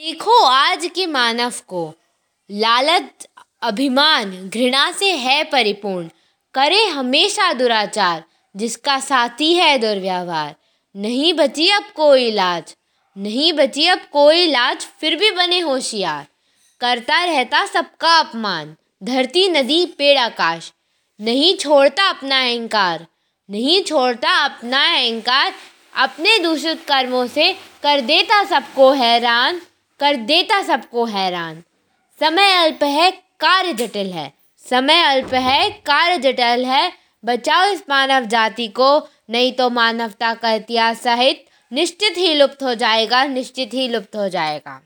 [0.00, 1.94] देखो आज के मानव को।
[2.50, 3.26] लालच,
[3.62, 6.08] अभिमान, घृणा से है परिपूर्ण।
[6.54, 8.24] करे हमेशा दुराचार,
[8.56, 10.54] जिसका साथी है दुर्व्यवहार।
[10.96, 12.74] नहीं बची अब कोई लाज,
[13.16, 16.26] नहीं बची अब कोई लाज, फिर भी बने होशियार।
[16.80, 20.72] करता रहता सबका अपमान, धरती नदी, पेड़ आकाश।
[21.20, 23.06] नहीं छोड़ता अपना अहंकार,
[23.50, 25.52] नहीं छोड़ता अपना अहंकार,
[25.96, 27.52] अपने दूषित कर्मों से
[27.82, 29.60] कर देता सबको हैरान।
[30.00, 31.62] कर देता सबको हैरान।
[32.20, 34.32] समय अल्प है, कार्य जटिल है।
[34.70, 36.92] समय अल्प है, कार्य जटिल है।
[37.24, 42.74] बचाओ इस मानव जाति को, नहीं तो मानवता का इतिहास सहित निश्चित ही लुप्त हो
[42.74, 44.82] जाएगा, निश्चित ही लुप्त हो जाएगा।